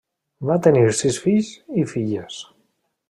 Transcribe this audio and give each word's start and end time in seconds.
Va 0.51 0.55
tenir 0.67 0.85
sis 1.01 1.19
fills 1.25 1.51
i 1.83 1.85
filles. 1.93 2.41